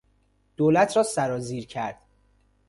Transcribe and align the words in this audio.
دولت 0.57 0.97
را 0.97 1.03
سرازیر 1.03 1.65
کرد 1.65 2.01